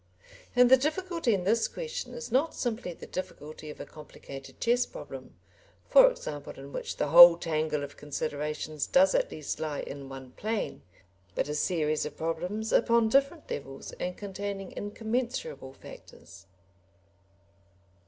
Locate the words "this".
1.43-1.67